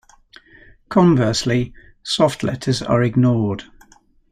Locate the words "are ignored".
2.81-3.65